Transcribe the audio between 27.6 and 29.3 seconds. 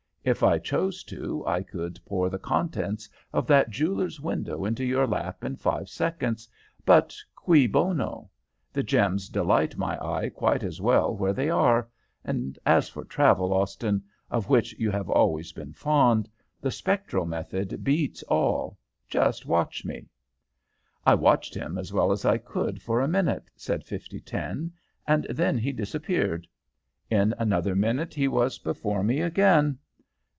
minute he was before me